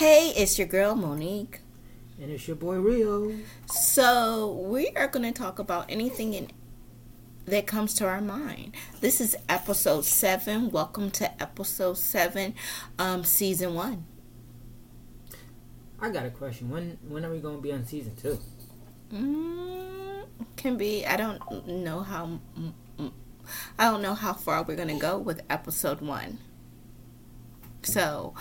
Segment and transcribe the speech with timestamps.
[0.00, 1.60] Hey, it's your girl Monique.
[2.18, 3.34] And it's your boy Rio.
[3.66, 6.50] So, we are going to talk about anything in,
[7.44, 8.74] that comes to our mind.
[9.02, 10.70] This is episode 7.
[10.70, 12.54] Welcome to episode 7,
[12.98, 14.06] um, season 1.
[16.00, 16.70] I got a question.
[16.70, 18.38] When when are we going to be on season 2?
[19.12, 20.24] Mm,
[20.56, 21.04] can be.
[21.04, 22.40] I don't know how.
[23.78, 26.38] I don't know how far we're gonna go with episode one.
[27.82, 28.32] So,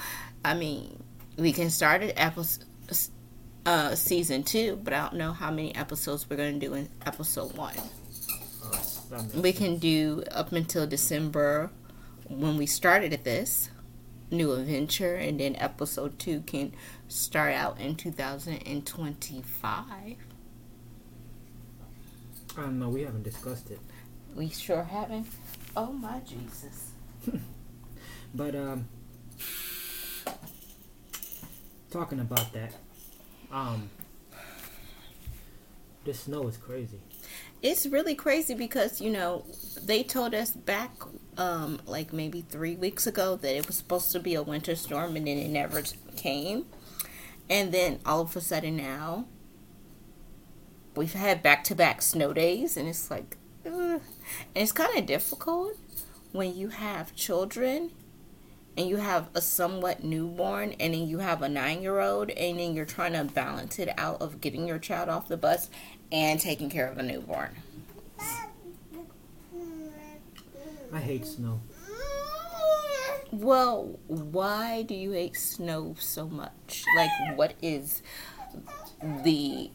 [0.45, 1.03] I mean,
[1.39, 2.65] we can start at episode
[3.65, 7.55] uh, season two, but I don't know how many episodes we're gonna do in episode
[7.55, 7.75] one.
[9.35, 11.71] we can do up until December
[12.27, 13.69] when we started at this
[14.31, 16.73] new adventure, and then episode two can
[17.07, 19.85] start out in 2025.
[22.57, 22.89] I don't know.
[22.89, 23.79] We haven't discussed it.
[24.35, 25.27] We sure haven't.
[25.75, 26.91] Oh my Jesus.
[28.33, 28.87] but um,
[31.89, 32.73] talking about that,
[33.51, 33.89] um,
[36.05, 36.99] the snow is crazy.
[37.61, 39.45] It's really crazy because you know
[39.83, 40.91] they told us back
[41.37, 45.15] um like maybe three weeks ago that it was supposed to be a winter storm
[45.17, 45.83] and then it never
[46.15, 46.65] came,
[47.49, 49.25] and then all of a sudden now
[50.95, 54.01] we've had back to back snow days, and it's like, and
[54.55, 55.77] it's kind of difficult
[56.31, 57.91] when you have children
[58.79, 62.57] and you have a somewhat newborn and then you have a nine year old and
[62.57, 65.69] then you're trying to balance it out of getting your child off the bus
[66.13, 67.57] and taking care of a newborn.
[70.93, 71.59] I hate snow.
[73.31, 76.85] Well, why do you hate snow so much?
[76.95, 78.01] Like, what is
[79.23, 79.71] the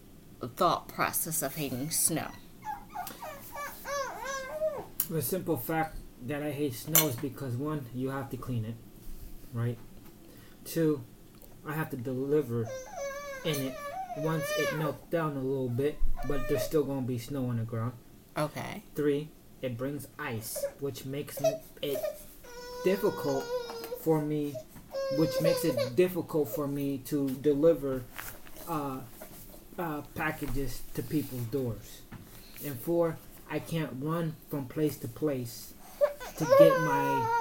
[0.57, 2.29] thought process of hating snow?
[5.11, 8.75] The simple fact that I hate snow is because one, you have to clean it,
[9.55, 9.79] right?
[10.65, 11.03] Two,
[11.67, 12.69] I have to deliver
[13.45, 13.77] in it
[14.19, 17.65] once it melts down a little bit, but there's still gonna be snow on the
[17.65, 17.93] ground.
[18.37, 18.83] Okay.
[18.95, 19.29] Three,
[19.63, 21.41] it brings ice, which makes
[21.81, 22.03] it
[22.85, 23.45] difficult
[24.03, 24.55] for me,
[25.17, 28.03] which makes it difficult for me to deliver
[28.69, 28.98] uh,
[29.79, 32.03] uh, packages to people's doors.
[32.64, 33.17] And four,
[33.51, 35.75] I can't run from place to place
[36.37, 37.41] to get my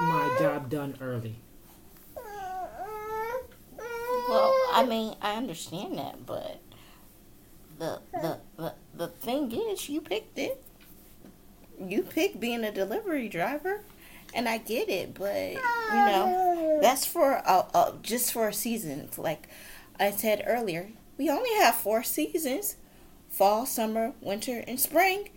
[0.00, 1.36] my job done early.
[4.28, 6.60] Well, I mean, I understand that, but
[7.78, 10.62] the the the, the thing is, you picked it.
[11.78, 13.82] You picked being a delivery driver,
[14.34, 19.08] and I get it, but you know, that's for a, a just for a season.
[19.16, 19.48] Like
[19.98, 22.76] I said earlier, we only have four seasons:
[23.28, 25.30] fall, summer, winter, and spring.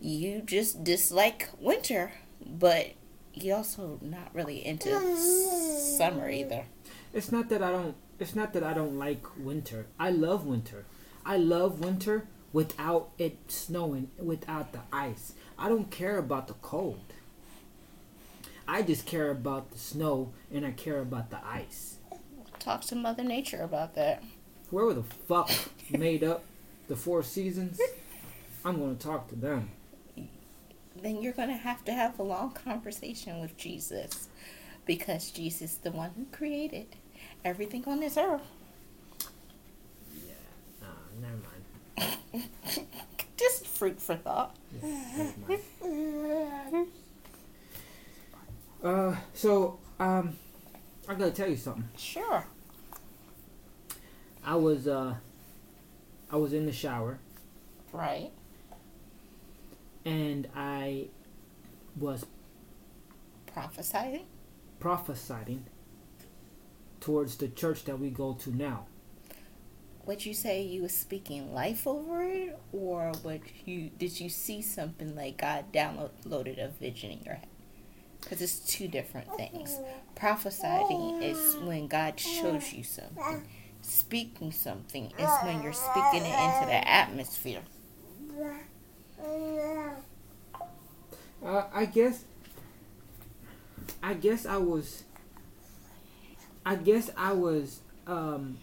[0.00, 2.12] You just dislike winter,
[2.44, 2.92] but
[3.32, 6.66] you also not really into summer either.
[7.12, 7.94] It's not that I don't.
[8.18, 9.86] It's not that I don't like winter.
[9.98, 10.84] I love winter.
[11.26, 15.32] I love winter without it snowing, without the ice.
[15.58, 17.12] I don't care about the cold.
[18.66, 21.98] I just care about the snow and I care about the ice.
[22.58, 24.22] Talk to Mother Nature about that.
[24.70, 25.50] Whoever the fuck
[25.90, 26.44] made up
[26.88, 27.80] the four seasons,
[28.64, 29.70] I'm going to talk to them
[31.04, 34.28] then you're going to have to have a long conversation with Jesus
[34.86, 36.96] because Jesus is the one who created
[37.44, 38.42] everything on this earth.
[40.26, 40.32] Yeah,
[40.82, 40.86] uh,
[41.20, 41.36] never
[42.34, 42.48] mind.
[43.36, 44.56] Just fruit for thought.
[44.82, 45.30] Yeah,
[48.82, 50.36] uh, so, um,
[51.08, 51.88] I gotta tell you something.
[51.96, 52.44] Sure.
[54.44, 55.14] I was, uh,
[56.30, 57.18] I was in the shower.
[57.92, 58.32] Right
[60.04, 61.06] and I
[61.98, 62.26] was
[63.46, 64.26] prophesying
[64.80, 65.64] prophesying
[67.04, 68.86] towards the church that we go to now.
[70.06, 74.62] Would you say you were speaking life over it, or would you did you see
[74.62, 77.48] something like God downloaded a vision in your head?
[78.20, 79.78] Because it's two different things.
[80.14, 83.46] Prophesying is when God shows you something.
[83.82, 87.60] Speaking something is when you're speaking it into the atmosphere.
[91.44, 92.24] Uh, I guess.
[94.02, 95.04] I guess I was.
[96.66, 97.80] I guess I was.
[98.06, 98.58] Um,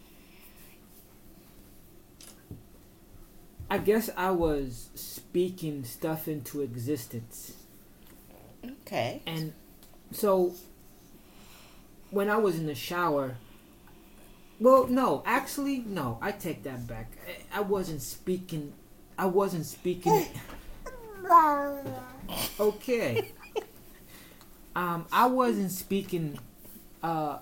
[3.70, 7.54] I guess I was speaking stuff into existence.
[8.66, 9.22] Okay.
[9.26, 9.54] And
[10.12, 10.54] so
[12.10, 13.38] when I was in the shower,
[14.60, 17.14] well, no, actually, no, I take that back.
[17.54, 18.74] I, I wasn't speaking.
[19.18, 20.28] I wasn't speaking.
[22.60, 23.32] okay.
[24.76, 26.38] Um, I wasn't speaking.
[27.02, 27.40] Uh,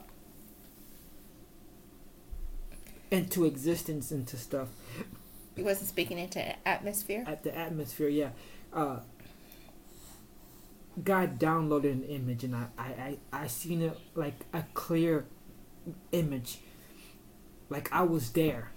[3.12, 4.70] into existence into stuff.
[5.56, 7.24] He wasn't speaking into atmosphere.
[7.28, 8.30] At the atmosphere, yeah.
[8.72, 9.00] Uh,
[11.04, 15.26] God downloaded an image, and I, I, I, I seen it like a clear
[16.12, 16.60] image,
[17.70, 18.72] like I was there,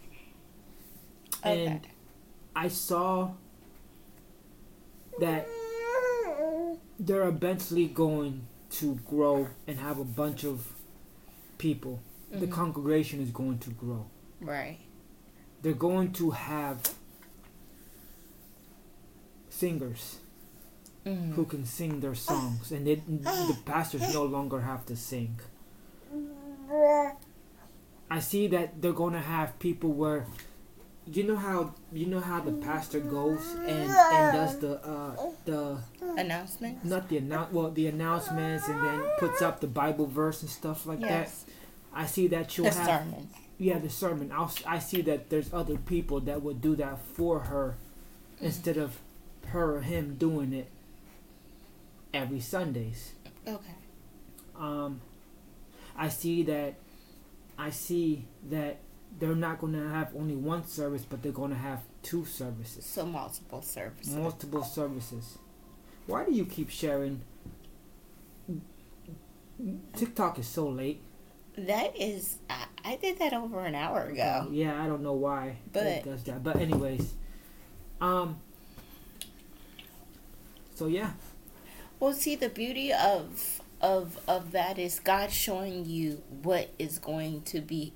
[1.41, 1.67] Okay.
[1.67, 1.87] and
[2.55, 3.33] I saw
[5.21, 5.47] that
[6.99, 10.73] they're eventually going to grow and have a bunch of
[11.59, 12.01] people.
[12.31, 12.51] The Mhm.
[12.53, 14.07] congregation is going to grow.
[14.43, 14.79] Right.
[15.63, 16.79] They're going to have
[19.49, 20.19] singers
[21.05, 21.33] Mm.
[21.33, 25.37] who can sing their songs, and they, the pastors no longer have to sing.
[28.09, 30.27] I see that they're going to have people where
[31.07, 35.79] you know how you know how the pastor goes and, and does the uh the
[36.17, 36.85] Announcement.
[36.85, 40.87] not the announce well the announcements and then puts up the Bible verse and stuff
[40.87, 41.43] like Yes.
[41.43, 41.53] that.
[41.93, 43.29] I see that she'll The have sermon.
[43.63, 44.33] Yeah the sermon.
[44.33, 47.77] I'll, I see that there's other people that would do that for her
[48.41, 48.99] instead of
[49.49, 50.69] her or him doing it
[52.13, 53.13] every Sundays.
[53.47, 53.75] Okay.
[54.59, 55.01] Um,
[55.97, 56.75] I see that
[57.59, 58.79] I see that
[59.19, 62.85] they're not going to have only one service, but they're going to have two services,
[62.85, 64.15] So multiple services.
[64.15, 65.39] multiple services.
[66.07, 67.21] Why do you keep sharing?
[69.97, 71.01] TikTok is so late.
[71.67, 74.49] That is, I, I did that over an hour ago.
[74.51, 76.43] Yeah, I don't know why But- it does that.
[76.43, 77.15] But anyways,
[78.01, 78.39] um.
[80.75, 81.13] So yeah,
[82.01, 87.43] Well, see, the beauty of of of that is God showing you what is going
[87.43, 87.93] to be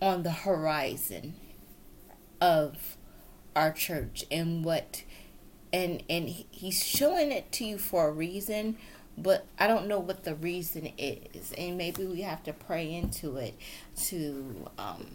[0.00, 1.34] on the horizon
[2.40, 2.96] of
[3.54, 5.04] our church and what
[5.72, 8.76] and and he's showing it to you for a reason
[9.18, 13.36] but i don't know what the reason is and maybe we have to pray into
[13.36, 13.54] it
[13.96, 15.06] to um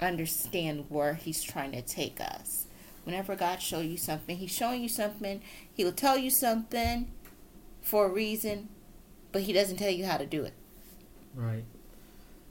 [0.00, 2.66] understand where he's trying to take us
[3.04, 5.40] whenever god show you something he's showing you something
[5.72, 7.10] he will tell you something
[7.80, 8.68] for a reason
[9.32, 10.54] but he doesn't tell you how to do it
[11.34, 11.64] right.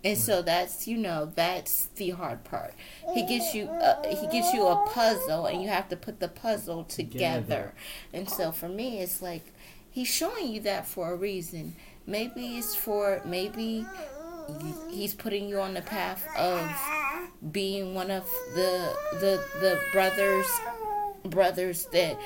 [0.03, 2.73] and so that's you know that's the hard part.
[3.13, 6.27] He gives you a, he gives you a puzzle, and you have to put the
[6.27, 7.41] puzzle together.
[7.41, 7.73] Together.
[8.13, 9.45] And so for me, it's like
[9.91, 11.75] he's showing you that for a reason.
[12.07, 13.85] Maybe it's for maybe
[14.89, 20.47] he's putting you on the path of being one of the the the brothers
[21.25, 22.17] brothers that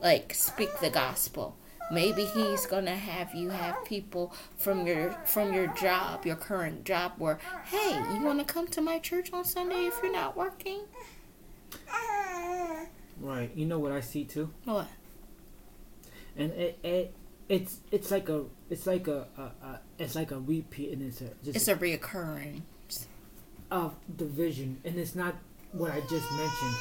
[0.00, 1.56] like speak the gospel.
[1.90, 7.12] Maybe he's gonna have you have people from your from your job, your current job,
[7.18, 10.80] where hey, you want to come to my church on Sunday if you're not working?
[13.20, 13.50] Right.
[13.54, 14.50] You know what I see too?
[14.64, 14.88] What?
[16.36, 17.14] And it, it
[17.48, 21.20] it's it's like a it's like a, a, a it's like a repeat and it's
[21.20, 22.62] a just It's a reoccurring.
[23.70, 25.34] of the vision and it's not
[25.72, 26.76] what I just mentioned.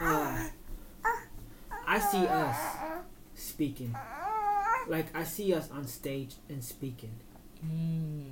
[0.00, 0.48] Uh,
[1.86, 2.56] I see us
[3.34, 3.94] speaking,
[4.88, 7.10] like I see us on stage and speaking.
[7.64, 8.30] Mm.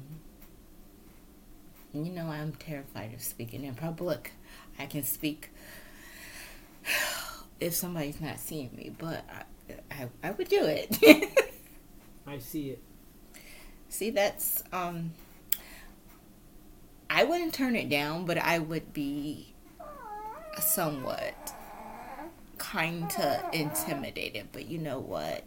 [1.92, 4.32] You know, I'm terrified of speaking in public.
[4.78, 5.50] I can speak
[7.60, 10.98] if somebody's not seeing me, but I, I, I would do it.
[12.26, 12.82] I see it.
[13.88, 15.12] See, that's um.
[17.08, 19.54] I wouldn't turn it down, but I would be
[20.60, 21.54] somewhat
[22.58, 24.48] kind to intimidated.
[24.52, 25.44] But you know what?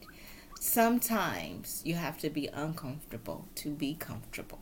[0.60, 4.60] Sometimes you have to be uncomfortable to be comfortable,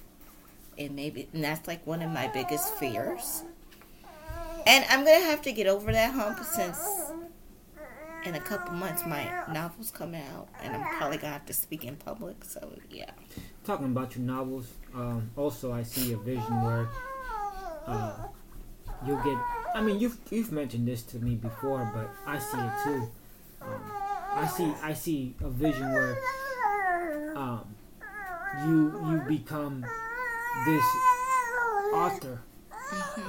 [0.77, 3.43] and maybe and that's like one of my biggest fears.
[4.65, 7.06] And I'm gonna have to get over that hump since
[8.27, 11.85] in a couple months my novel's coming out, and I'm probably gonna have to speak
[11.85, 12.43] in public.
[12.43, 13.11] So yeah.
[13.63, 16.89] Talking about your novels, um, also I see a vision where
[17.87, 18.13] uh,
[19.05, 19.37] you'll get.
[19.73, 23.09] I mean, you've you've mentioned this to me before, but I see it too.
[23.61, 23.91] Um,
[24.31, 26.17] I see I see a vision where
[27.35, 27.75] um,
[28.65, 29.85] you you become
[30.65, 30.83] this
[31.93, 32.41] author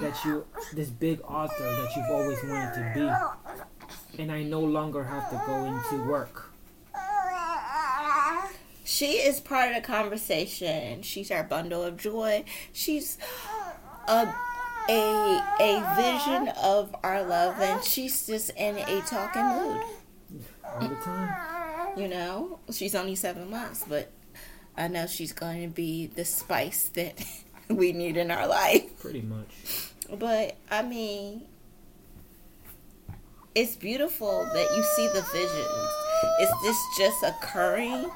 [0.00, 3.47] that you this big author that you've always wanted to be,
[4.18, 6.52] and I no longer have to go into work.
[8.84, 11.02] She is part of the conversation.
[11.02, 12.44] She's our bundle of joy.
[12.72, 13.18] She's
[14.08, 14.34] a
[14.88, 19.82] a a vision of our love, and she's just in a talking mood.
[20.64, 21.98] all the time.
[21.98, 24.10] You know, she's only seven months, but
[24.76, 27.22] I know she's going to be the spice that
[27.68, 28.98] we need in our life.
[29.00, 29.92] Pretty much.
[30.18, 31.42] But I mean,
[33.58, 35.88] it's beautiful that you see the visions.
[36.40, 38.08] Is this just occurring?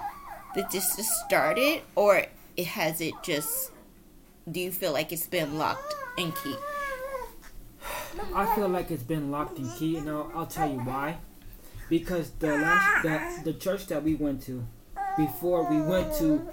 [0.54, 3.72] That this just started, or it has it just
[4.48, 6.54] do you feel like it's been locked and key?
[8.32, 11.16] I feel like it's been locked and key, and I'll, I'll tell you why.
[11.88, 14.64] Because the last that the church that we went to,
[15.16, 16.48] before we went to,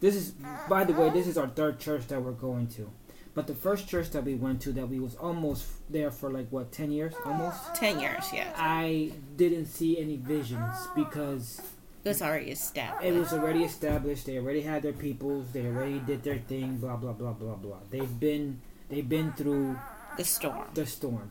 [0.00, 0.34] this is
[0.68, 2.90] by the way, this is our third church that we're going to.
[3.34, 6.48] But the first church that we went to, that we was almost there for like
[6.50, 8.52] what ten years, almost ten years, yeah.
[8.56, 11.60] I didn't see any visions because
[12.04, 13.06] it was already established.
[13.06, 14.26] It was already established.
[14.26, 15.46] They already had their peoples.
[15.52, 16.78] They already did their thing.
[16.78, 17.78] Blah blah blah blah blah.
[17.90, 19.78] They've been they've been through
[20.16, 20.66] the storm.
[20.74, 21.30] The storm.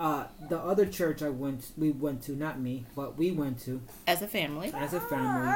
[0.00, 3.82] Uh, the other church I went, we went to, not me, but we went to
[4.06, 4.70] as a family.
[4.72, 5.52] As a family,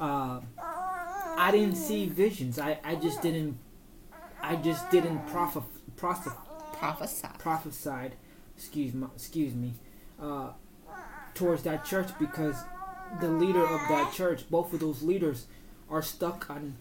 [0.00, 2.58] uh, I didn't see visions.
[2.58, 3.58] I, I just didn't,
[4.46, 5.62] I just didn't prophet,
[5.96, 6.34] prophet,
[6.74, 8.12] prophesy, prophesied.
[8.54, 9.72] Excuse me, excuse me,
[10.20, 10.50] uh,
[11.32, 12.56] towards that church because
[13.22, 15.46] the leader of that church, both of those leaders,
[15.88, 16.76] are stuck on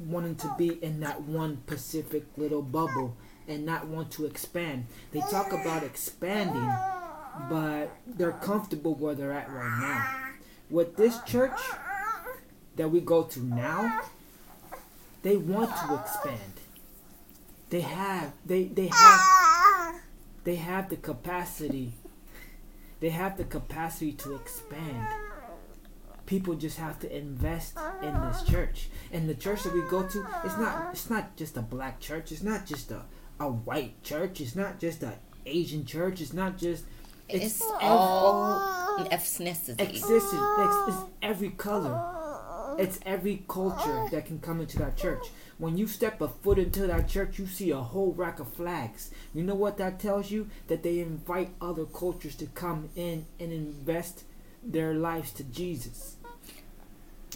[0.00, 4.86] wanting to be in that one Pacific little bubble and not want to expand.
[5.12, 6.70] They talk about expanding,
[7.48, 10.34] but they're comfortable where they're at right now.
[10.70, 11.58] With this church
[12.74, 14.02] that we go to now,
[15.22, 16.60] they want to expand.
[17.70, 20.00] They have they they have
[20.44, 21.92] they have the capacity.
[23.00, 25.06] They have the capacity to expand.
[26.24, 28.88] People just have to invest in this church.
[29.12, 32.32] And the church that we go to, it's not it's not just a black church.
[32.32, 33.02] It's not just a
[33.38, 34.40] a white church.
[34.40, 36.20] It's not just a Asian church.
[36.20, 36.84] It's not just.
[37.28, 38.98] It's, it's all
[39.80, 39.80] ethnicity.
[39.80, 42.15] It's, it's every color.
[42.78, 45.26] It's every culture that can come into that church.
[45.58, 49.10] When you step a foot into that church, you see a whole rack of flags.
[49.34, 50.48] You know what that tells you?
[50.68, 54.24] That they invite other cultures to come in and invest
[54.62, 56.16] their lives to Jesus.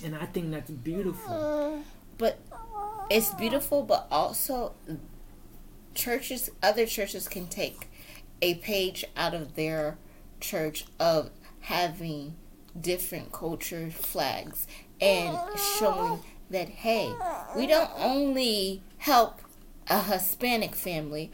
[0.04, 1.82] And I think that's beautiful.
[2.18, 2.38] But
[3.10, 4.74] it's beautiful, but also
[5.94, 7.88] churches, other churches can take
[8.42, 9.98] a page out of their
[10.40, 11.30] church of
[11.60, 12.36] having
[12.78, 14.66] different culture flags
[15.00, 15.36] and
[15.78, 17.14] showing that hey,
[17.56, 19.40] we don't only help
[19.88, 21.32] a Hispanic family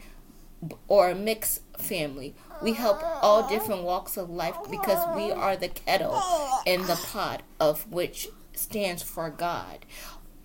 [0.87, 2.35] or a mixed family.
[2.61, 6.19] We help all different walks of life because we are the kettle
[6.65, 9.85] and the pot of which stands for God.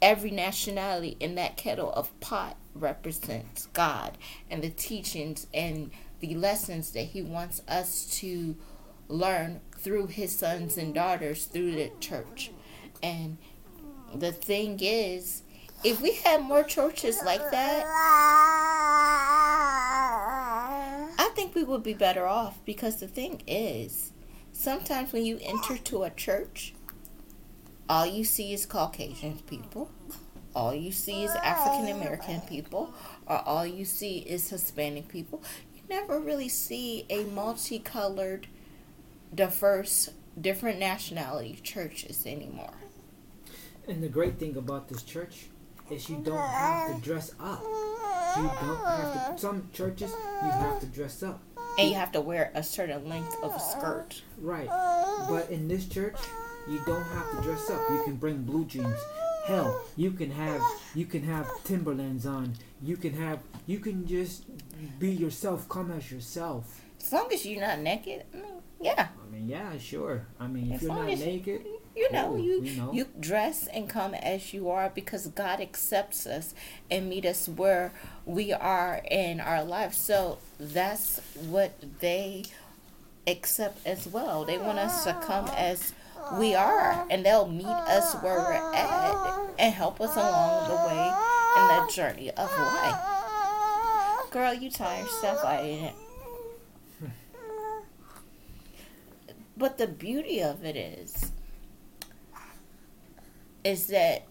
[0.00, 4.18] Every nationality in that kettle of pot represents God
[4.50, 8.56] and the teachings and the lessons that He wants us to
[9.08, 12.50] learn through His sons and daughters through the church.
[13.02, 13.38] And
[14.14, 15.42] the thing is,
[15.84, 17.84] if we had more churches like that,
[21.18, 24.12] I think we would be better off because the thing is,
[24.52, 26.74] sometimes when you enter to a church,
[27.88, 29.90] all you see is Caucasian people
[30.54, 32.92] all you see is African American people
[33.26, 35.42] or all you see is Hispanic people.
[35.74, 38.48] You never really see a multicolored,
[39.34, 42.74] diverse, different nationality churches anymore.
[43.88, 45.46] And the great thing about this church
[45.90, 47.62] is you don't have to dress up.
[47.62, 49.40] You don't have to.
[49.40, 50.12] Some churches
[50.42, 51.42] you have to dress up.
[51.78, 54.22] And you have to wear a certain length of a skirt.
[54.38, 54.68] Right.
[55.28, 56.16] But in this church,
[56.68, 57.80] you don't have to dress up.
[57.90, 58.98] You can bring blue jeans.
[59.46, 60.62] Hell, you can have
[60.94, 62.54] you can have Timberlands on.
[62.80, 64.44] You can have you can just
[65.00, 65.68] be yourself.
[65.68, 66.80] Come as yourself.
[67.00, 68.22] As long as you're not naked.
[68.32, 69.08] I mean, yeah.
[69.20, 70.28] I mean, yeah, sure.
[70.38, 72.92] I mean, if as you're not naked, you know, you you, know.
[72.92, 76.54] you dress and come as you are because God accepts us
[76.90, 77.92] and meet us where
[78.24, 79.94] we are in our life.
[79.94, 82.44] So that's what they
[83.26, 84.44] accept as well.
[84.44, 85.92] They want us to come as
[86.34, 91.12] we are, and they'll meet us where we're at and help us along the way
[91.58, 94.30] in the journey of life.
[94.30, 95.94] Girl, you tired stuff I ain't it.
[99.54, 101.30] But the beauty of it is,
[103.64, 104.26] is that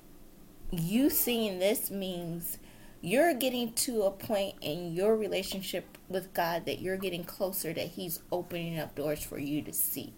[0.72, 2.58] you seeing this means
[3.02, 7.88] you're getting to a point in your relationship with God that you're getting closer, that
[7.88, 10.14] He's opening up doors for you to see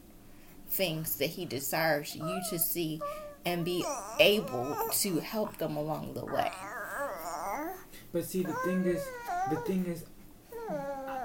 [0.67, 3.01] things that He desires you to see
[3.45, 3.83] and be
[4.19, 6.51] able to help them along the way.
[8.11, 9.03] But see, the thing is,
[9.49, 10.05] the thing is,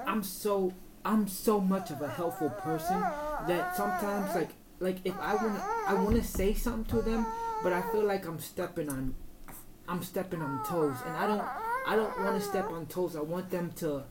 [0.06, 0.72] I'm so
[1.04, 5.94] I'm so much of a helpful person that sometimes, like, like if I want I
[5.94, 7.26] want to say something to them,
[7.62, 9.14] but I feel like I'm stepping on
[9.88, 11.44] I'm stepping on toes, and I don't
[11.86, 13.16] I don't want to step on toes.
[13.16, 14.04] I want them to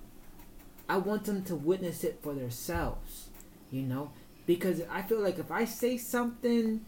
[0.89, 3.29] I want them to witness it for themselves,
[3.71, 4.11] you know
[4.47, 6.83] because I feel like if I say something,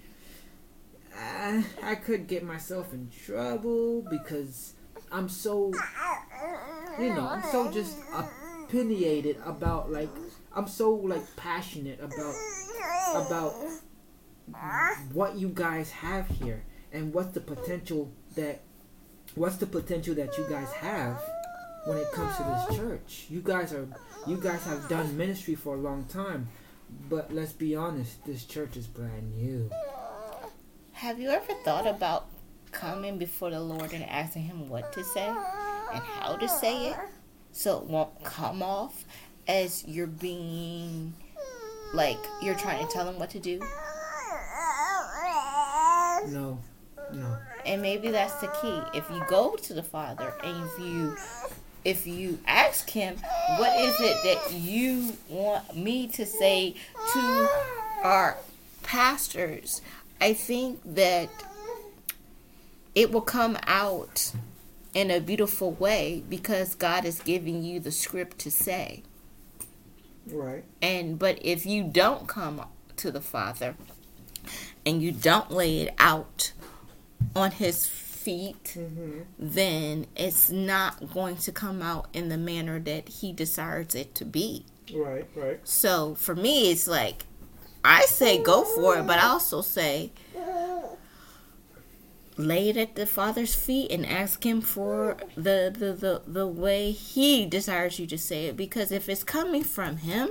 [1.15, 4.73] uh, I could get myself in trouble because
[5.11, 5.71] I'm so
[6.99, 10.09] you know I'm so just opinionated about like
[10.55, 12.35] I'm so like passionate about
[13.15, 13.53] about
[15.13, 18.61] what you guys have here and what's the potential that
[19.35, 21.21] what's the potential that you guys have
[21.85, 23.25] when it comes to this church.
[23.29, 23.87] You guys are
[24.27, 26.47] you guys have done ministry for a long time,
[27.09, 29.69] but let's be honest, this church is brand new.
[30.93, 32.27] Have you ever thought about
[32.71, 36.97] coming before the Lord and asking him what to say and how to say it
[37.51, 39.05] so it won't come off
[39.47, 41.13] as you're being
[41.93, 43.61] like you're trying to tell him what to do?
[46.31, 46.59] No.
[47.13, 47.37] No.
[47.65, 48.97] And maybe that's the key.
[48.97, 51.17] If you go to the Father and if you
[51.85, 53.15] if you ask him,
[53.57, 56.75] what is it that you want me to say
[57.13, 57.49] to
[58.03, 58.37] our
[58.83, 59.81] pastors?
[60.19, 61.29] I think that
[62.95, 64.33] it will come out
[64.93, 69.03] in a beautiful way because God is giving you the script to say.
[70.27, 70.65] Right.
[70.81, 72.65] And but if you don't come
[72.97, 73.75] to the Father
[74.85, 76.51] and you don't lay it out
[77.35, 79.19] on his feet, Mm-hmm.
[79.39, 84.25] then it's not going to come out in the manner that he desires it to
[84.25, 84.65] be.
[84.93, 85.25] Right.
[85.35, 85.59] Right.
[85.63, 87.25] So for me, it's like
[87.83, 90.11] I say go for it, but I also say
[92.37, 96.91] lay it at the Father's feet and ask Him for the the the, the way
[96.91, 98.57] He desires you to say it.
[98.57, 100.29] Because if it's coming from Him,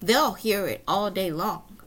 [0.00, 1.79] they'll hear it all day long.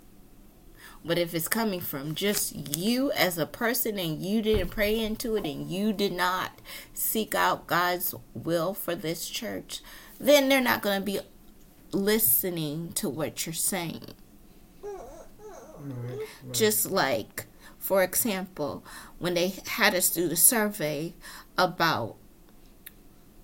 [1.06, 5.36] But if it's coming from just you as a person and you didn't pray into
[5.36, 6.60] it and you did not
[6.94, 9.82] seek out God's will for this church,
[10.20, 11.20] then they're not going to be
[11.92, 14.14] listening to what you're saying.
[16.52, 18.86] Just like, for example,
[19.20, 21.14] when they had us do the survey
[21.58, 22.16] about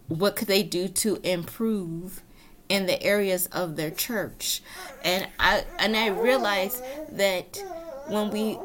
[0.07, 2.21] what could they do to improve
[2.69, 4.61] in the areas of their church,
[5.03, 7.61] and I and I realized that
[8.07, 8.57] when we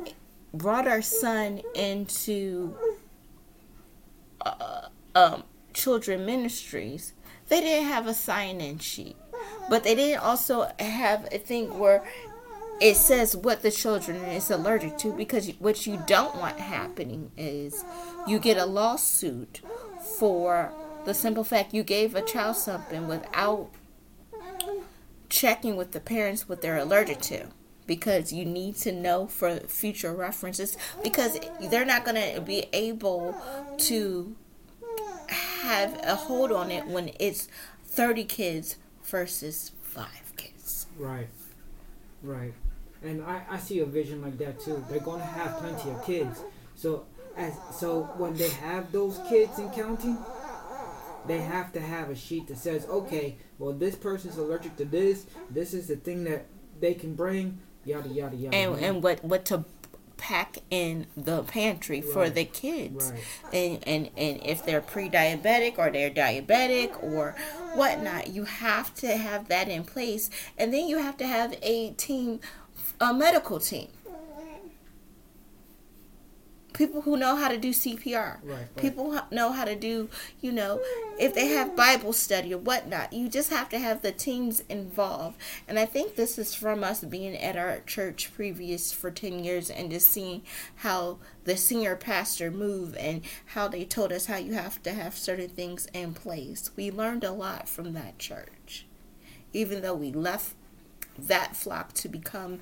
[0.52, 2.76] brought our son into
[4.40, 7.14] uh, um, children ministries,
[7.48, 9.16] they didn't have a sign-in sheet,
[9.68, 12.04] but they didn't also have a thing where
[12.80, 17.84] it says what the children is allergic to because what you don't want happening is
[18.26, 19.60] you get a lawsuit
[20.18, 20.72] for
[21.04, 23.70] the simple fact you gave a child something without
[25.34, 27.48] checking with the parents what they're allergic to
[27.88, 31.38] because you need to know for future references because
[31.70, 33.36] they're not going to be able
[33.76, 34.36] to
[35.28, 37.48] have a hold on it when it's
[37.84, 40.86] 30 kids versus 5 kids.
[40.96, 41.28] Right.
[42.22, 42.54] Right.
[43.02, 44.84] And I, I see a vision like that too.
[44.88, 46.44] They're going to have plenty of kids.
[46.76, 50.16] So as so when they have those kids in counting,
[51.26, 55.26] they have to have a sheet that says, okay, well this person's allergic to this.
[55.50, 56.46] This is the thing that
[56.80, 57.58] they can bring.
[57.84, 58.56] Yada yada yada.
[58.56, 58.86] And yada.
[58.86, 59.64] and what what to
[60.16, 62.34] pack in the pantry for Right.
[62.34, 63.10] the kids.
[63.12, 63.20] Right.
[63.52, 67.34] And, and and if they're pre-diabetic or they're diabetic or
[67.74, 71.90] whatnot, you have to have that in place, and then you have to have a
[71.92, 72.40] team,
[73.00, 73.88] a medical team,
[76.74, 78.76] people who know how to do CPR, Right, right.
[78.76, 80.10] people know how to do,
[80.42, 80.80] you know,
[81.18, 83.12] if they have Bible study or whatnot.
[83.12, 87.02] You just have to have the teams involved, and I think this is from us
[87.02, 90.42] being at our church previous for ten years and just seeing
[90.76, 95.16] how the senior pastor move and how they told us how you have to have
[95.16, 96.70] certain things in place.
[96.76, 98.86] We learned a lot from that church,
[99.52, 100.54] even though we left
[101.16, 102.58] that flock to become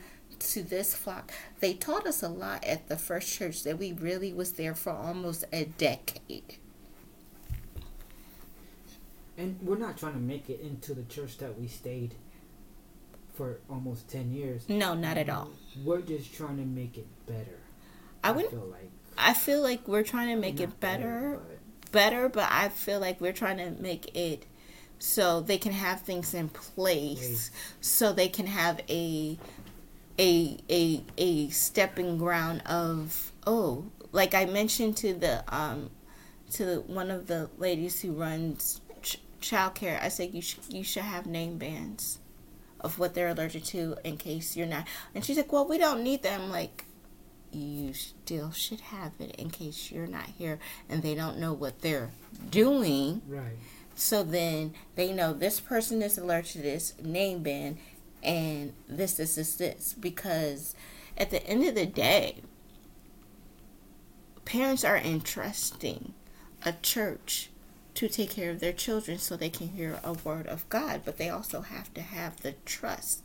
[0.50, 4.32] to this flock they taught us a lot at the first church that we really
[4.32, 6.56] was there for almost a decade
[9.38, 12.14] And we're not trying to make it into the church that we stayed
[13.34, 14.68] for almost ten years.
[14.68, 15.50] no not at all
[15.84, 17.58] We're just trying to make it better.
[18.22, 22.28] i would feel like i feel like we're trying to make it better but- better
[22.28, 24.46] but i feel like we're trying to make it
[24.98, 27.50] so they can have things in place Place.
[27.80, 29.38] so they can have a
[30.22, 35.90] a a a stepping ground of oh like i mentioned to the um
[36.50, 41.02] to one of the ladies who runs ch- childcare i said you should you should
[41.14, 42.18] have name bands
[42.80, 44.84] of what they're allergic to in case you're not.
[45.14, 46.50] And she's like well we don't need them.
[46.50, 46.84] Like
[47.52, 50.58] you still should have it in case you're not here
[50.88, 52.10] and they don't know what they're
[52.50, 53.22] doing.
[53.28, 53.56] Right.
[53.94, 57.76] so then they know this person is allergic to this name band
[58.22, 59.94] and this, this, this, this.
[59.98, 60.74] Because
[61.16, 62.36] at the end of the day,
[64.44, 66.14] parents are entrusting
[66.64, 67.50] a church
[67.94, 71.18] to take care of their children so they can hear a word of God, but
[71.18, 73.22] they also have to have the trust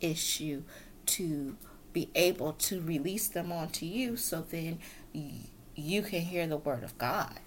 [0.00, 0.62] issue
[1.06, 1.56] to
[1.92, 4.78] be able to release them onto you so then
[5.74, 7.40] you can hear the word of God.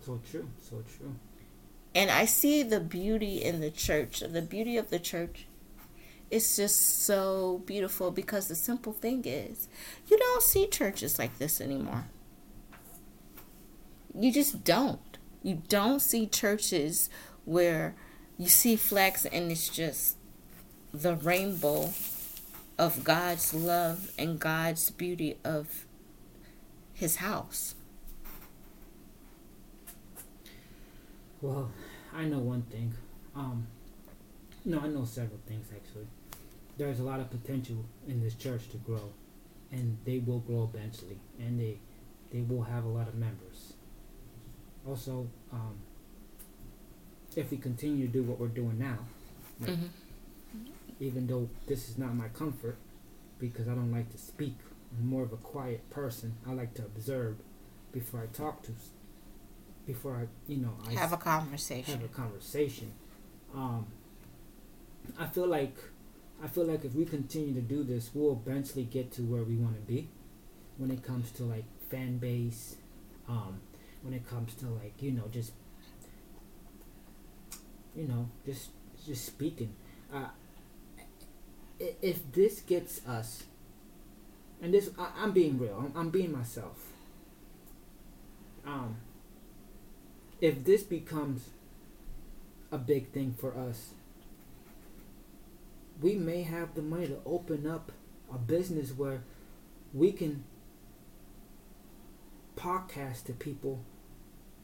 [0.00, 1.14] So true, so true.
[1.98, 4.20] And I see the beauty in the church.
[4.20, 5.48] The beauty of the church
[6.30, 9.66] is just so beautiful because the simple thing is
[10.06, 12.04] you don't see churches like this anymore.
[14.14, 15.18] You just don't.
[15.42, 17.10] You don't see churches
[17.44, 17.96] where
[18.36, 20.18] you see flags and it's just
[20.94, 21.92] the rainbow
[22.78, 25.84] of God's love and God's beauty of
[26.94, 27.74] his house.
[31.40, 31.72] Well,
[32.14, 32.94] I know one thing.
[33.34, 33.66] Um,
[34.64, 36.06] no, I know several things actually.
[36.76, 39.12] There's a lot of potential in this church to grow,
[39.72, 41.78] and they will grow eventually, and they
[42.32, 43.74] they will have a lot of members.
[44.86, 45.76] Also, um,
[47.36, 48.98] if we continue to do what we're doing now,
[49.60, 49.86] like, mm-hmm
[51.00, 52.76] even though this is not my comfort
[53.38, 54.56] because I don't like to speak.
[54.98, 56.34] I'm more of a quiet person.
[56.46, 57.36] I like to observe
[57.92, 58.72] before I talk to,
[59.88, 61.94] before I, you know, I have a conversation.
[61.94, 62.92] Have a conversation.
[63.54, 63.86] Um,
[65.18, 65.74] I feel like,
[66.44, 69.56] I feel like if we continue to do this, we'll eventually get to where we
[69.56, 70.10] want to be,
[70.76, 72.76] when it comes to like fan base,
[73.30, 73.62] um,
[74.02, 75.52] when it comes to like you know just,
[77.96, 78.68] you know just
[79.06, 79.74] just speaking.
[80.12, 80.26] Uh,
[81.80, 83.44] if this gets us,
[84.60, 86.76] and this I, am being real, I'm, I'm being myself.
[88.66, 88.98] Um,
[90.40, 91.50] if this becomes
[92.70, 93.90] a big thing for us,
[96.00, 97.92] we may have the money to open up
[98.32, 99.22] a business where
[99.92, 100.44] we can
[102.56, 103.80] podcast to people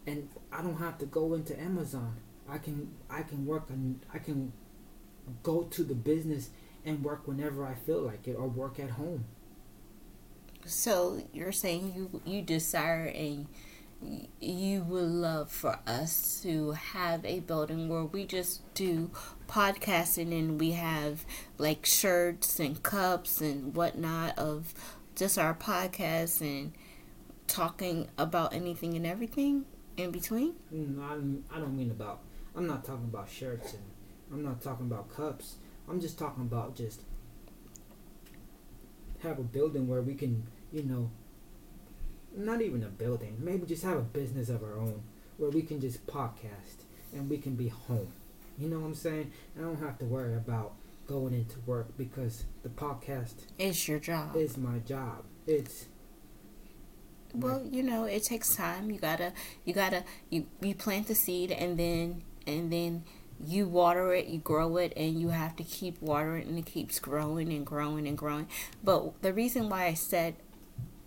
[0.07, 2.17] and I don't have to go into Amazon.
[2.49, 4.53] I can I can work on I can
[5.43, 6.51] go to the business
[6.85, 9.25] and work whenever I feel like it or work at home.
[10.67, 13.47] So you're saying you you desire a
[14.41, 19.11] you would love for us to have a building where we just do
[19.49, 21.25] podcasting and we have
[21.59, 24.75] like shirts and cups and whatnot of
[25.15, 26.73] just our podcast and
[27.47, 29.65] talking about anything and everything
[29.97, 30.55] in between?
[30.71, 32.21] No, mm, I don't mean about.
[32.57, 33.83] I'm not talking about shirts and
[34.33, 35.57] I'm not talking about cups.
[35.89, 37.03] I'm just talking about just
[39.23, 41.11] have a building where we can, you know,
[42.37, 45.03] not even a building, maybe just have a business of our own
[45.37, 48.13] where we can just podcast and we can be home.
[48.59, 49.33] You know what I'm saying?
[49.59, 50.73] I don't have to worry about
[51.07, 54.37] going into work because the podcast is your job.
[54.37, 55.25] It's my job.
[55.47, 55.87] It's
[57.35, 58.91] well, you know, it takes time.
[58.91, 59.33] You gotta,
[59.65, 63.05] you gotta, you you plant the seed and then and then
[63.45, 67.01] you water it, you grow it, and you have to keep watering and it keeps
[67.01, 68.47] growing and growing and growing.
[68.83, 70.37] But the reason why I said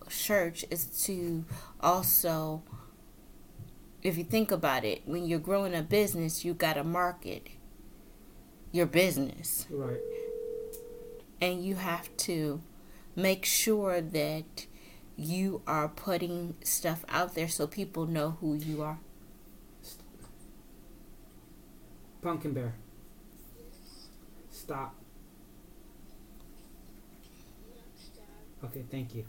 [0.09, 1.45] church is to
[1.81, 2.63] also,
[4.01, 7.47] if you think about it, when you're growing a business, you got to market
[8.71, 9.65] your business.
[9.69, 9.99] Right.
[11.41, 12.61] And you have to
[13.15, 14.65] make sure that
[15.15, 18.99] you are putting stuff out there so people know who you are.
[22.21, 22.75] Pumpkin Bear.
[24.51, 24.95] Stop.
[28.63, 29.23] Okay, thank you.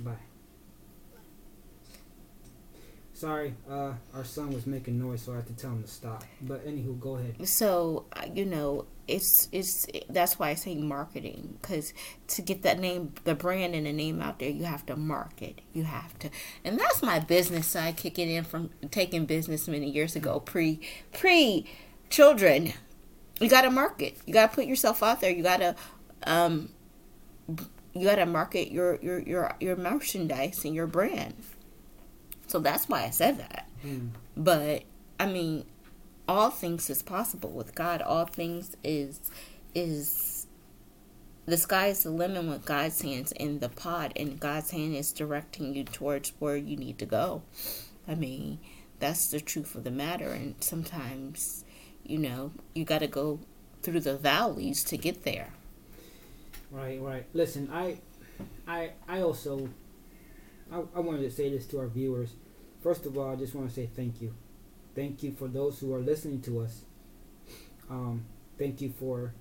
[0.00, 0.16] Bye.
[3.14, 6.24] Sorry, uh, our son was making noise, so I had to tell him to stop.
[6.42, 7.48] But anywho, go ahead.
[7.48, 11.94] So uh, you know, it's it's that's why I say marketing because
[12.28, 15.60] to get that name, the brand and the name out there, you have to market.
[15.72, 16.30] You have to,
[16.64, 20.80] and that's my business side kicking in from taking business many years ago, pre
[21.12, 21.70] pre
[22.10, 22.72] children.
[23.40, 24.18] You got to market.
[24.26, 25.30] You got to put yourself out there.
[25.30, 25.76] You got to
[26.26, 26.70] um,
[27.94, 31.34] you got to market your your your your merchandise and your brand.
[32.46, 33.68] So that's why I said that.
[33.84, 34.10] Mm.
[34.36, 34.82] But
[35.18, 35.64] I mean,
[36.28, 38.02] all things is possible with God.
[38.02, 39.20] All things is
[39.74, 40.46] is
[41.46, 45.12] the sky is the limit with God's hands in the pot, and God's hand is
[45.12, 47.42] directing you towards where you need to go.
[48.08, 48.58] I mean,
[48.98, 50.30] that's the truth of the matter.
[50.30, 51.64] And sometimes,
[52.02, 53.40] you know, you got to go
[53.82, 55.52] through the valleys to get there.
[56.74, 57.26] Right, right.
[57.32, 57.98] Listen, I,
[58.66, 59.68] I, I also,
[60.72, 62.30] I, I wanted to say this to our viewers.
[62.82, 64.34] First of all, I just want to say thank you
[64.94, 66.82] Thank you for those who are listening to us.
[67.90, 68.24] Um,
[68.58, 69.34] thank you for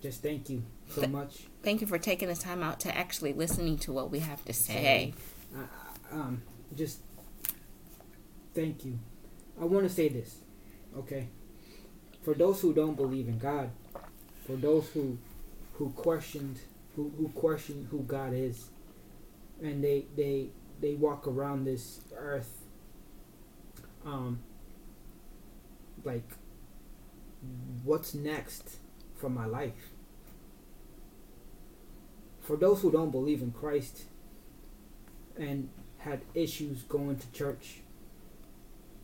[0.00, 1.44] just thank you so much.
[1.62, 4.52] Thank you for taking the time out to actually listening to what we have to
[4.52, 5.14] say.
[5.54, 6.42] Uh, um,
[6.74, 7.00] just
[8.54, 8.98] thank you.
[9.60, 10.36] I want to say this,
[10.96, 11.28] okay?
[12.24, 13.70] For those who don't believe in God,
[14.46, 15.18] for those who
[15.74, 16.58] who questioned
[16.96, 18.66] who, who question who God is,
[19.62, 20.48] and they they
[20.80, 22.62] they walk around this earth,
[24.04, 24.40] um,
[26.04, 26.28] like,
[27.84, 28.76] what's next
[29.16, 29.90] for my life?
[32.40, 34.02] For those who don't believe in Christ
[35.38, 37.76] and had issues going to church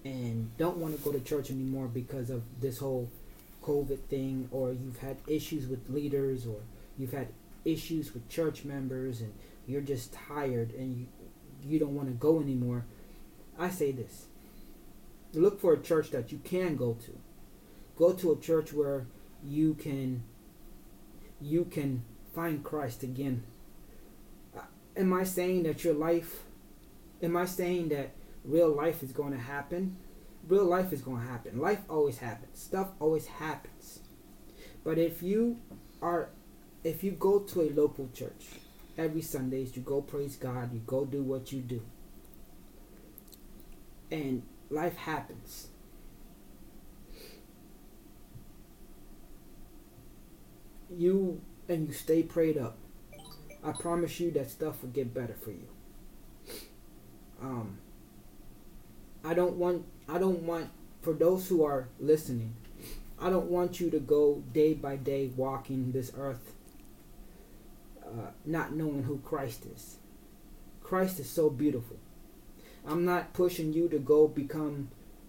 [0.05, 3.09] and don't want to go to church anymore because of this whole
[3.63, 6.61] COVID thing, or you've had issues with leaders, or
[6.97, 7.29] you've had
[7.65, 9.33] issues with church members and
[9.67, 11.07] you're just tired and you,
[11.63, 12.85] you don't want to go anymore,
[13.59, 14.27] I say this.
[15.35, 17.19] Look for a church that you can go to.
[17.97, 19.07] Go to a church where
[19.45, 20.23] you can
[21.41, 22.03] you can
[22.35, 23.45] find Christ again.
[24.57, 24.63] Uh,
[24.97, 26.45] am I saying that your life
[27.23, 28.13] am I saying that
[28.45, 29.97] real life is going to happen?
[30.49, 31.59] Real life is going to happen.
[31.61, 32.59] Life always happens.
[32.59, 34.01] Stuff always happens.
[34.83, 35.59] But if you
[36.01, 36.31] are
[36.85, 38.47] if you go to a local church
[38.97, 41.83] every Sundays, you go praise God, you go do what you do,
[44.11, 45.69] and life happens.
[50.91, 52.79] You and you stay prayed up.
[53.63, 55.69] I promise you that stuff will get better for you.
[57.43, 57.79] Um,
[59.25, 60.71] I don't want I don't want
[61.03, 62.55] for those who are listening,
[63.21, 66.55] I don't want you to go day by day walking this earth
[68.05, 69.97] uh, not knowing who Christ is.
[70.83, 71.97] Christ is so beautiful.
[72.87, 74.89] I'm not pushing you to go become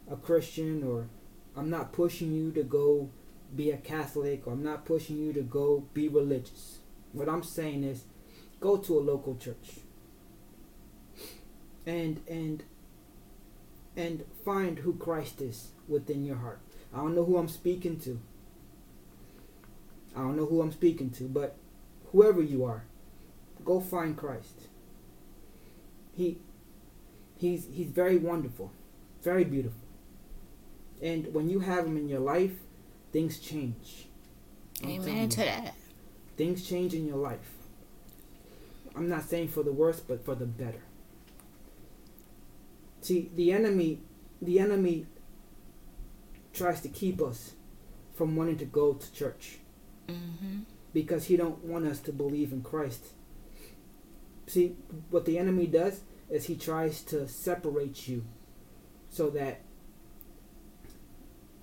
[0.09, 1.07] a Christian or
[1.55, 3.09] I'm not pushing you to go
[3.55, 6.79] be a Catholic or I'm not pushing you to go be religious.
[7.11, 8.03] What I'm saying is
[8.59, 9.81] go to a local church
[11.85, 12.63] and and
[13.99, 16.61] and find who Christ is within your heart.
[16.93, 18.21] I don't know who I'm speaking to.
[20.15, 21.57] I don't know who I'm speaking to, but
[22.13, 22.85] whoever you are,
[23.65, 24.67] go find Christ.
[26.15, 26.37] He
[27.37, 28.71] he's he's very wonderful,
[29.21, 29.81] very beautiful.
[31.01, 32.53] And when you have him in your life,
[33.11, 34.07] things change.
[34.81, 35.75] I'm Amen to that.
[36.37, 37.53] Things change in your life.
[38.95, 40.83] I'm not saying for the worse, but for the better.
[43.01, 44.01] See, the enemy
[44.41, 45.05] the enemy
[46.53, 47.53] tries to keep us
[48.15, 49.59] from wanting to go to church.
[50.07, 50.59] Mm-hmm
[50.93, 53.09] because he don't want us to believe in Christ.
[54.47, 54.75] See,
[55.09, 58.25] what the enemy does is he tries to separate you
[59.09, 59.61] so that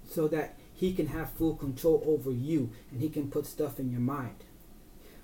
[0.09, 3.91] so that he can have full control over you and he can put stuff in
[3.91, 4.45] your mind.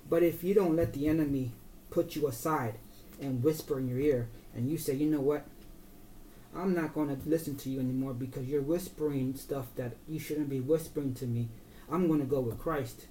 [0.09, 1.53] But if you don't let the enemy
[1.89, 2.79] put you aside
[3.21, 5.47] and whisper in your ear and you say, "You know what?
[6.55, 10.49] I'm not going to listen to you anymore because you're whispering stuff that you shouldn't
[10.49, 11.49] be whispering to me.
[11.91, 13.07] I'm going to go with Christ."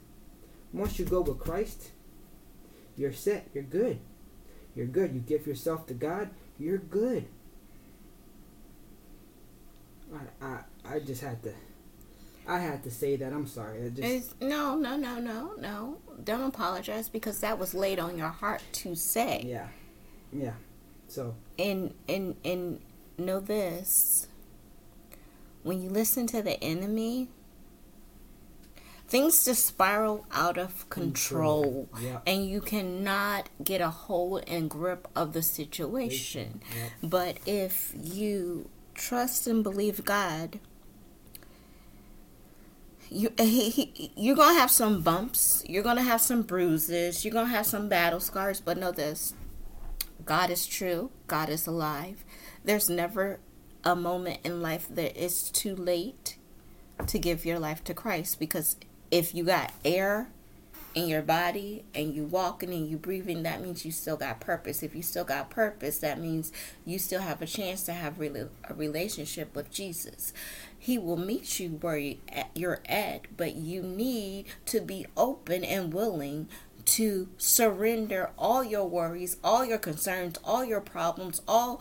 [0.72, 1.90] Once you go with Christ,
[2.96, 3.48] you're set.
[3.52, 3.98] You're good.
[4.74, 5.14] You're good.
[5.14, 7.26] You give yourself to God, you're good.
[10.14, 11.52] I I, I just had to
[12.46, 13.32] I had to say that.
[13.32, 13.86] I'm sorry.
[13.86, 15.98] I just no, no, no, no, no.
[16.24, 19.42] Don't apologize because that was laid on your heart to say.
[19.46, 19.68] Yeah.
[20.32, 20.54] Yeah.
[21.08, 22.80] So and and and
[23.18, 24.28] know this.
[25.62, 27.28] When you listen to the enemy,
[29.06, 32.20] things just spiral out of control, Yeah.
[32.26, 36.60] and you cannot get a hold and grip of the situation.
[36.76, 36.88] Yeah.
[37.08, 40.58] But if you trust and believe God,
[43.10, 47.50] you he, he, you're gonna have some bumps, you're gonna have some bruises, you're gonna
[47.50, 48.60] have some battle scars.
[48.60, 49.34] But know this:
[50.24, 52.24] God is true, God is alive.
[52.64, 53.40] There's never
[53.84, 56.36] a moment in life that it's too late
[57.06, 58.76] to give your life to Christ because
[59.10, 60.28] if you got air
[60.94, 64.82] in your body and you walking and you breathing, that means you still got purpose.
[64.82, 66.52] If you still got purpose, that means
[66.84, 70.32] you still have a chance to have really a relationship with Jesus.
[70.78, 72.14] He will meet you where
[72.54, 76.48] you're at, but you need to be open and willing
[76.84, 81.80] to surrender all your worries, all your concerns, all your problems, all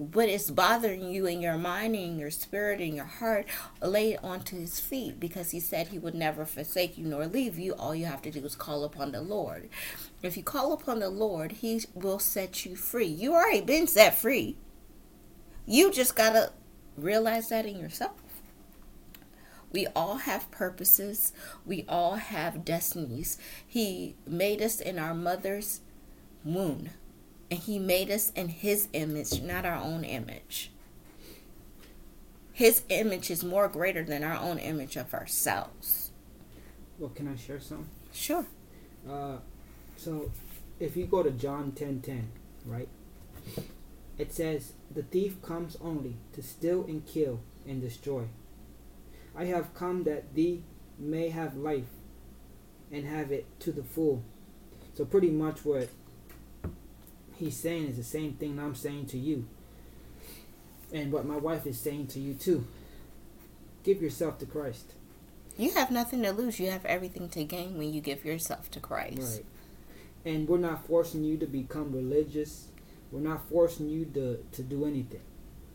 [0.00, 3.44] what is bothering you in your mind and your spirit and your heart,
[3.82, 7.58] lay it onto his feet because he said he would never forsake you nor leave
[7.58, 7.74] you.
[7.74, 9.68] All you have to do is call upon the Lord.
[10.22, 13.08] If you call upon the Lord, he will set you free.
[13.08, 14.56] You already been set free.
[15.66, 16.52] You just got to
[16.96, 18.12] realize that in yourself.
[19.70, 21.34] We all have purposes.
[21.66, 23.36] We all have destinies.
[23.66, 25.82] He made us in our mother's
[26.42, 26.88] womb.
[27.50, 30.70] And he made us in his image, not our own image.
[32.52, 36.10] His image is more greater than our own image of ourselves.
[36.98, 37.88] Well, can I share some?
[38.12, 38.44] Sure.
[39.08, 39.38] Uh,
[39.96, 40.30] so,
[40.78, 42.30] if you go to John 10 10,
[42.66, 42.88] right?
[44.18, 48.24] It says, The thief comes only to steal and kill and destroy.
[49.34, 50.62] I have come that thee
[50.98, 51.88] may have life
[52.92, 54.22] and have it to the full.
[54.92, 55.88] So, pretty much what
[57.40, 59.46] he's saying is the same thing I'm saying to you.
[60.92, 62.66] And what my wife is saying to you too.
[63.82, 64.94] Give yourself to Christ.
[65.56, 66.60] You have nothing to lose.
[66.60, 69.18] You have everything to gain when you give yourself to Christ.
[69.36, 69.44] Right.
[70.24, 72.68] And we're not forcing you to become religious.
[73.10, 75.22] We're not forcing you to, to do anything.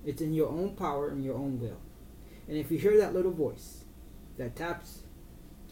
[0.06, 1.80] It's in your own power and your own will.
[2.47, 3.86] And if you hear that little voice
[4.38, 4.99] that taps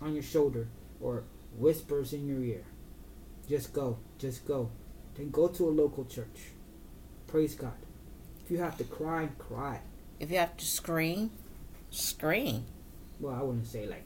[0.01, 0.67] on your shoulder
[0.99, 1.23] or
[1.58, 2.63] whispers in your ear,
[3.47, 4.71] just go, just go.
[5.15, 6.52] Then go to a local church.
[7.28, 7.73] Praise God.
[8.43, 9.80] If you have to cry, cry.
[10.19, 11.32] If you have to scream,
[11.89, 12.65] scream.
[13.19, 14.06] Well, I wouldn't say like.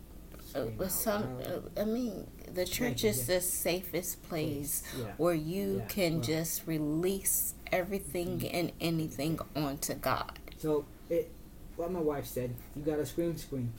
[0.55, 5.07] Uh, with some, uh, I mean, the church is the safest place yeah.
[5.17, 5.85] where you yeah.
[5.87, 8.55] can well, just release everything mm-hmm.
[8.55, 10.39] and anything onto God.
[10.57, 11.29] So, it,
[11.75, 13.73] what my wife said, you gotta scream, scream.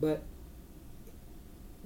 [0.00, 0.22] But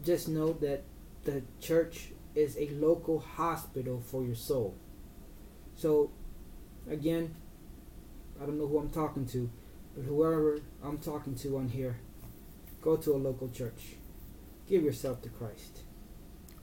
[0.05, 0.85] just know that
[1.25, 4.77] the church is a local hospital for your soul.
[5.75, 6.11] So,
[6.89, 7.35] again,
[8.41, 9.51] I don't know who I'm talking to,
[9.95, 11.99] but whoever I'm talking to on here,
[12.83, 13.95] go to a local church.
[14.69, 15.81] Give yourself to Christ.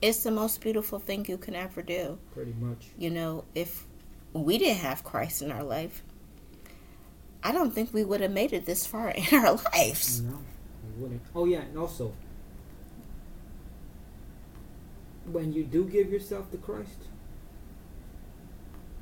[0.00, 2.18] It's the most beautiful thing you can ever do.
[2.32, 2.90] Pretty much.
[2.98, 3.84] You know, if
[4.32, 6.02] we didn't have Christ in our life,
[7.42, 10.20] I don't think we would have made it this far in our lives.
[10.22, 10.38] No,
[10.84, 11.22] we wouldn't.
[11.34, 12.14] Oh, yeah, and also,
[15.30, 17.08] when you do give yourself to Christ,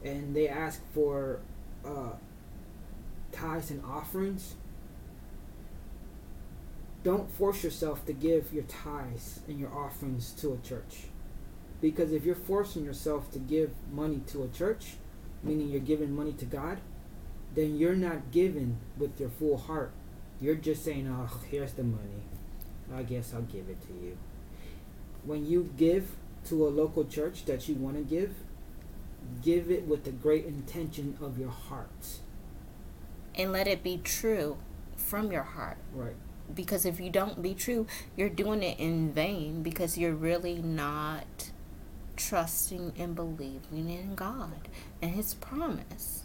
[0.05, 1.41] and they ask for
[1.85, 2.13] uh,
[3.31, 4.55] tithes and offerings,
[7.05, 11.07] don't force yourself to give your tithes and your offerings to a church.
[11.81, 14.95] Because if you're forcing yourself to give money to a church,
[15.43, 16.79] meaning you're giving money to God,
[17.55, 19.93] then you're not giving with your full heart.
[20.41, 22.23] You're just saying, oh, here's the money.
[22.95, 24.17] I guess I'll give it to you.
[25.25, 28.35] When you give to a local church that you want to give,
[29.43, 32.19] give it with the great intention of your heart
[33.35, 34.57] and let it be true
[34.97, 35.79] from your heart.
[35.95, 36.15] Right.
[36.53, 41.51] Because if you don't be true, you're doing it in vain because you're really not
[42.17, 44.69] trusting and believing in God
[45.01, 46.25] and His promise.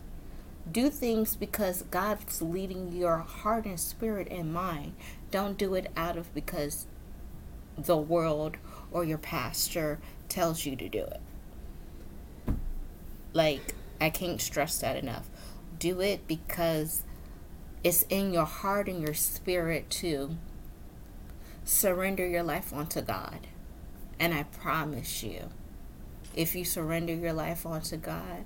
[0.70, 4.96] Do things because God's leading your heart and spirit and mind.
[5.32, 6.88] Don't do it out of because
[7.78, 8.58] the world
[8.92, 11.22] or your pastor tells you to do it.
[13.34, 15.30] Like, I can't stress that enough
[15.80, 17.04] do it because
[17.84, 20.36] it's in your heart and your spirit to
[21.64, 23.48] surrender your life onto God.
[24.20, 25.50] And I promise you,
[26.36, 28.46] if you surrender your life onto God,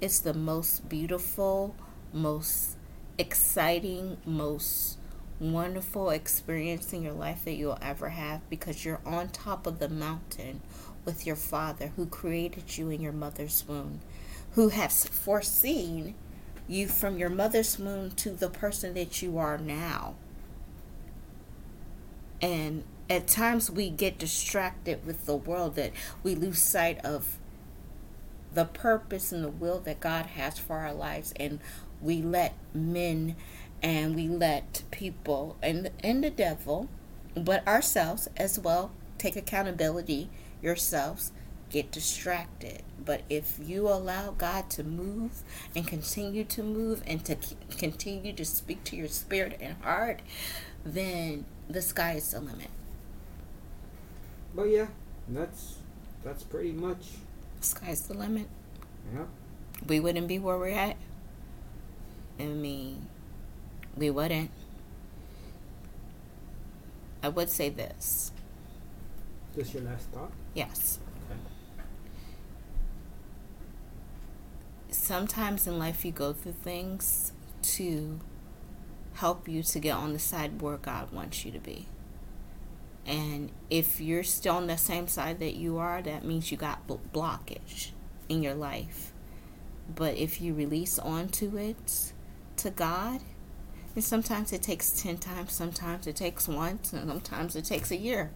[0.00, 1.74] it's the most beautiful,
[2.12, 2.76] most
[3.18, 4.98] exciting, most
[5.40, 9.88] wonderful experience in your life that you'll ever have because you're on top of the
[9.88, 10.60] mountain
[11.04, 14.00] with your Father who created you in your mother's womb,
[14.52, 16.14] who has foreseen
[16.66, 20.14] you from your mother's womb to the person that you are now.
[22.42, 27.38] And at times we get distracted with the world that we lose sight of
[28.52, 31.60] the purpose and the will that God has for our lives and
[32.00, 33.36] we let men
[33.82, 36.88] and we let people and and the devil
[37.34, 40.28] but ourselves as well take accountability
[40.60, 41.32] yourselves
[41.70, 42.82] get distracted.
[43.04, 45.42] But if you allow God to move
[45.74, 47.36] and continue to move and to
[47.76, 50.20] continue to speak to your spirit and heart,
[50.84, 52.70] then the sky is the limit.
[54.54, 54.86] But yeah,
[55.28, 55.76] that's
[56.24, 57.06] that's pretty much.
[57.60, 58.48] The sky's the limit.
[59.14, 59.24] Yeah.
[59.86, 60.96] We wouldn't be where we're at.
[62.40, 63.08] I mean,
[63.98, 64.50] we wouldn't.
[67.22, 68.32] I would say this.
[69.54, 70.30] This your last thought?
[70.54, 71.00] Yes.
[75.08, 77.32] sometimes in life you go through things
[77.62, 78.20] to
[79.14, 81.86] help you to get on the side where God wants you to be.
[83.06, 86.86] And if you're still on the same side that you are, that means you got
[86.86, 87.92] blockage
[88.28, 89.12] in your life.
[89.94, 92.12] But if you release onto it
[92.58, 93.22] to God,
[93.98, 97.96] And sometimes it takes 10 times, sometimes it takes once, and sometimes it takes a
[97.96, 98.30] year.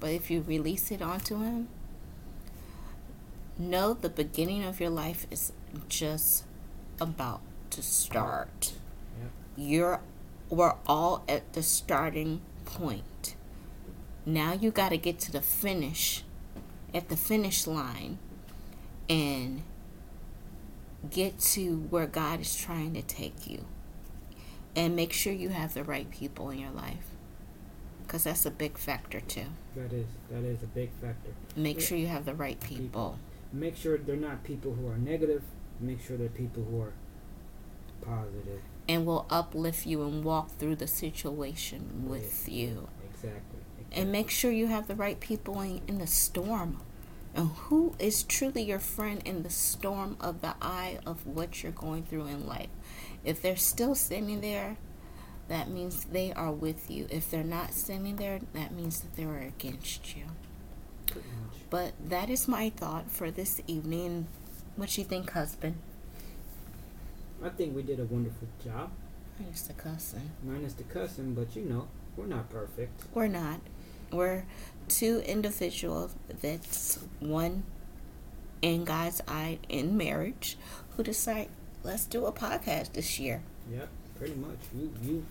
[0.00, 1.68] But if you release it onto Him,
[3.56, 5.52] know the beginning of your life is
[5.88, 6.46] just
[7.00, 8.72] about to start.
[9.20, 9.30] Yep.
[9.56, 10.00] You're
[10.50, 13.36] we're all at the starting point.
[14.26, 16.24] Now you got to get to the finish
[16.92, 18.18] at the finish line
[19.08, 19.62] and
[21.08, 23.64] get to where God is trying to take you.
[24.74, 27.10] And make sure you have the right people in your life.
[28.08, 29.46] Cuz that's a big factor too.
[29.76, 31.30] That is that is a big factor.
[31.56, 31.86] Make Yeah.
[31.86, 33.18] sure you have the right people.
[33.52, 35.42] Make sure they're not people who are negative.
[35.80, 36.92] Make sure they're people who are
[38.88, 42.88] and will uplift you and walk through the situation with you.
[43.10, 43.60] Exactly.
[43.92, 46.80] And make sure you have the right people in, in the storm.
[47.34, 51.72] And who is truly your friend in the storm of the eye of what you're
[51.72, 52.68] going through in life?
[53.24, 54.76] If they're still standing there,
[55.48, 57.06] that means they are with you.
[57.10, 60.24] If they're not standing there, that means that they are against you.
[61.70, 64.26] But that is my thought for this evening.
[64.76, 65.76] What you think, husband?
[67.42, 68.90] I think we did a wonderful job.
[69.48, 70.30] Used to cussing.
[70.44, 73.02] Minus the cussing, but you know, we're not perfect.
[73.14, 73.60] We're not.
[74.12, 74.44] We're
[74.88, 77.62] two individuals that's one
[78.60, 80.58] in God's eye in marriage
[80.90, 81.48] who decide
[81.82, 83.42] let's do a podcast this year.
[83.70, 83.88] Yep,
[84.18, 84.58] pretty much.
[84.74, 85.24] You you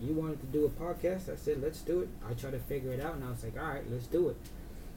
[0.00, 1.30] you wanted to do a podcast.
[1.30, 2.08] I said let's do it.
[2.28, 4.36] I tried to figure it out, and I was like, all right, let's do it.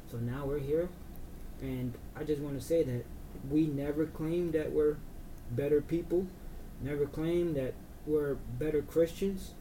[0.10, 0.88] So now we're here,
[1.62, 3.06] and I just want to say that
[3.52, 4.96] we never claim that we're
[5.52, 6.28] better people.
[6.82, 7.74] Never claim that
[8.06, 9.52] we're better Christians.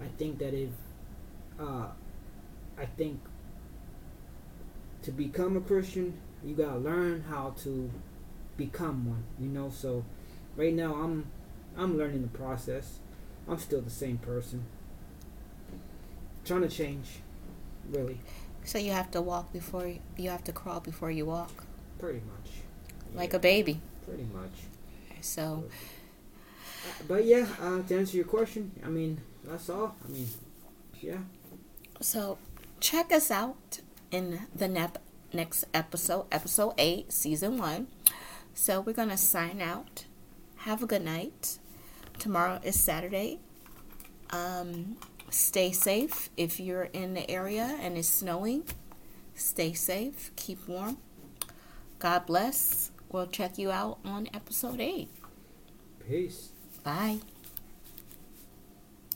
[0.00, 0.70] I think that if
[1.58, 1.86] uh,
[2.78, 3.20] I think
[5.02, 7.90] to become a Christian, you gotta learn how to
[8.56, 9.24] become one.
[9.40, 10.04] You know, so
[10.56, 11.26] right now I'm
[11.76, 12.98] I'm learning the process.
[13.48, 14.64] I'm still the same person.
[16.44, 17.20] Trying to change,
[17.90, 18.20] really,
[18.64, 21.64] So you have to walk before you, you have to crawl before you walk,
[21.98, 22.50] pretty much.
[23.14, 23.80] like Yeah, a baby.
[24.04, 24.52] pretty much.
[25.20, 25.64] So
[26.84, 29.96] Uh, but yeah, uh, to answer your question, I mean that's all.
[30.04, 30.28] I mean,
[31.00, 31.18] yeah.
[32.00, 32.38] So
[32.80, 33.80] check us out
[34.10, 37.86] in the nep- next episode, episode 8, season 1.
[38.54, 40.04] So we're going to sign out.
[40.58, 41.58] Have a good night.
[42.18, 43.40] Tomorrow is Saturday.
[44.30, 44.96] Um,
[45.30, 48.64] stay safe if you're in the area and it's snowing.
[49.34, 50.30] Stay safe.
[50.36, 50.98] Keep warm.
[51.98, 52.90] God bless.
[53.10, 55.08] We'll check you out on episode 8.
[56.08, 56.50] Peace.
[56.82, 57.18] Bye.